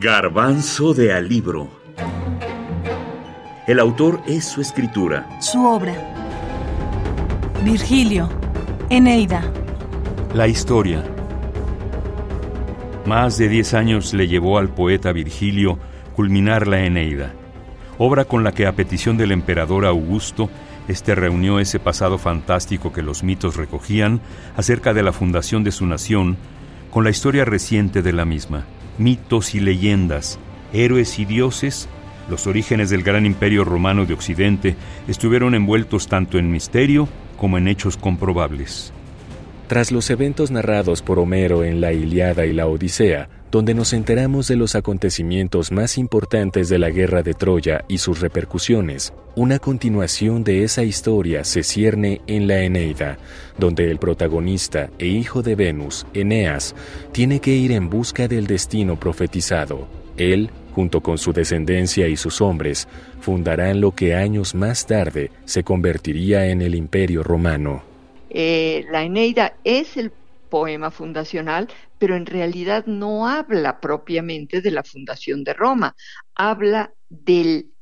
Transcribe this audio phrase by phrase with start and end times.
[0.00, 1.68] Garbanzo de Alibro.
[3.66, 5.28] El autor es su escritura.
[5.40, 5.92] Su obra.
[7.64, 8.28] Virgilio.
[8.90, 9.42] Eneida.
[10.34, 11.02] La historia.
[13.06, 15.80] Más de diez años le llevó al poeta Virgilio
[16.14, 17.32] culminar la Eneida,
[17.98, 20.48] obra con la que a petición del emperador Augusto,
[20.86, 24.20] este reunió ese pasado fantástico que los mitos recogían
[24.56, 26.36] acerca de la fundación de su nación
[26.92, 28.64] con la historia reciente de la misma
[28.98, 30.38] mitos y leyendas,
[30.72, 31.88] héroes y dioses,
[32.28, 37.68] los orígenes del gran imperio romano de Occidente estuvieron envueltos tanto en misterio como en
[37.68, 38.92] hechos comprobables.
[39.68, 44.48] Tras los eventos narrados por Homero en la Iliada y la Odisea, donde nos enteramos
[44.48, 50.42] de los acontecimientos más importantes de la guerra de Troya y sus repercusiones, una continuación
[50.42, 53.18] de esa historia se cierne en la Eneida,
[53.58, 56.74] donde el protagonista e hijo de Venus, Eneas,
[57.12, 59.86] tiene que ir en busca del destino profetizado.
[60.16, 62.88] Él, junto con su descendencia y sus hombres,
[63.20, 67.97] fundarán lo que años más tarde se convertiría en el Imperio Romano.
[68.30, 70.12] Eh, la Eneida es el
[70.48, 75.94] poema fundacional, pero en realidad no habla propiamente de la fundación de Roma,
[76.34, 77.72] habla del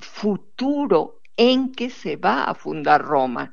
[0.00, 3.52] futuro en que se va a fundar Roma.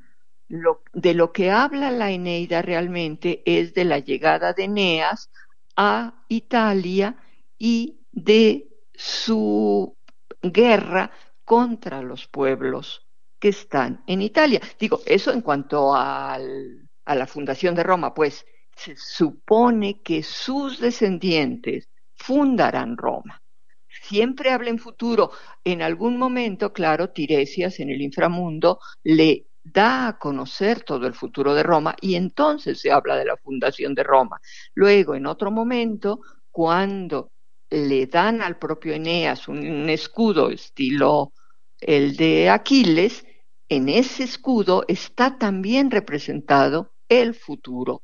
[0.93, 5.31] de lo que habla la Eneida realmente es de la llegada de Eneas
[5.75, 7.17] a Italia
[7.57, 9.97] y de su
[10.41, 11.11] guerra
[11.43, 13.02] contra los pueblos
[13.43, 14.61] que están en Italia.
[14.79, 21.89] Digo, eso en cuanto a la fundación de Roma, pues se supone que sus descendientes
[22.15, 23.41] fundarán Roma.
[23.89, 25.31] Siempre habla en futuro.
[25.61, 31.53] En algún momento, claro, Tiresias en el inframundo le da a conocer todo el futuro
[31.53, 34.39] de Roma y entonces se habla de la fundación de Roma.
[34.73, 37.33] Luego, en otro momento, cuando
[37.69, 41.33] le dan al propio Eneas un escudo estilo
[41.81, 43.25] el de Aquiles,
[43.73, 48.03] en ese escudo está también representado el futuro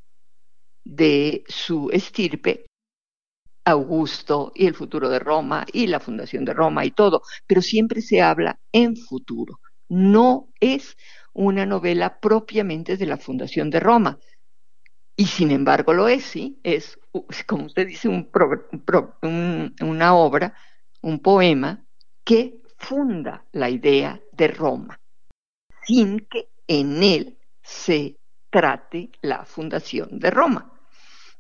[0.84, 2.66] de su estirpe,
[3.66, 8.02] Augusto y el futuro de Roma y la fundación de Roma y todo, pero siempre
[8.02, 9.60] se habla en futuro.
[9.90, 10.98] No es
[11.34, 14.18] una novela propiamente de la fundación de Roma.
[15.16, 16.98] Y sin embargo lo es, sí, es,
[17.46, 20.56] como usted dice, una obra,
[21.02, 21.86] un poema
[22.24, 25.00] que funda la idea de Roma
[25.90, 28.20] sin que en él se
[28.52, 30.72] trate la fundación de Roma.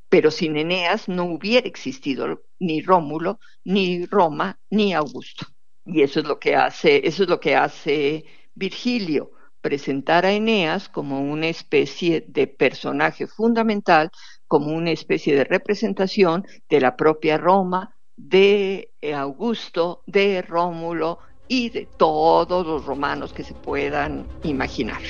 [0.09, 5.45] Pero sin Eneas no hubiera existido ni Rómulo, ni Roma, ni Augusto.
[5.85, 10.89] Y eso es lo que hace, eso es lo que hace Virgilio, presentar a Eneas
[10.89, 14.09] como una especie de personaje fundamental,
[14.47, 21.87] como una especie de representación de la propia Roma, de Augusto, de Rómulo, y de
[21.97, 25.01] todos los romanos que se puedan imaginar.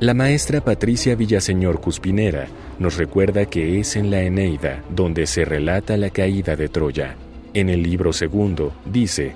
[0.00, 2.48] La maestra Patricia Villaseñor Cuspinera
[2.78, 7.16] nos recuerda que es en la Eneida donde se relata la caída de Troya.
[7.52, 9.34] En el libro segundo dice,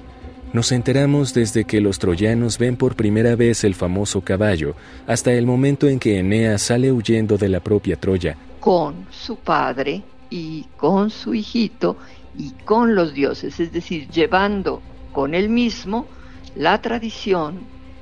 [0.52, 4.74] nos enteramos desde que los troyanos ven por primera vez el famoso caballo
[5.06, 8.36] hasta el momento en que Eneas sale huyendo de la propia Troya.
[8.60, 11.96] Con su padre y con su hijito
[12.38, 14.80] y con los dioses, es decir, llevando
[15.16, 16.06] con él mismo
[16.56, 17.60] la tradición,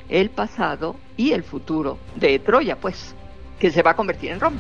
[0.09, 3.15] el pasado y el futuro de Troya, pues,
[3.61, 4.57] que se va a convertir en Roma.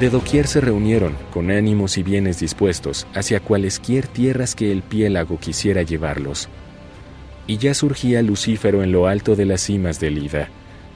[0.00, 5.38] De doquier se reunieron, con ánimos y bienes dispuestos, hacia cualesquier tierras que el piélago
[5.38, 6.48] quisiera llevarlos.
[7.46, 10.48] Y ya surgía Lucífero en lo alto de las cimas del Ida,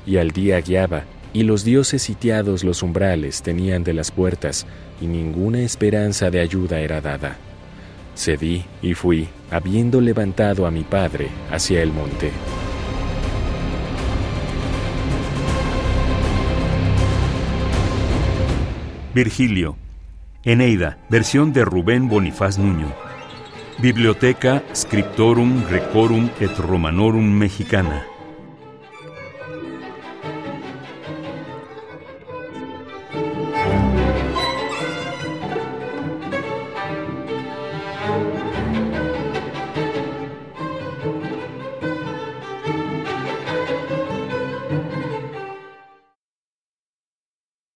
[0.05, 1.05] y al día guiaba,
[1.35, 4.67] y los dioses sitiados los umbrales tenían de las puertas,
[5.01, 7.37] y ninguna esperanza de ayuda era dada.
[8.17, 12.31] Cedí y fui, habiendo levantado a mi padre hacia el monte.
[19.13, 19.77] Virgilio,
[20.45, 22.93] Eneida, versión de Rubén Bonifaz Nuño.
[23.79, 28.14] Biblioteca Scriptorum Grecorum et Romanorum Mexicana.